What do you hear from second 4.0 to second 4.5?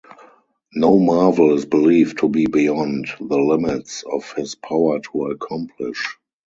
of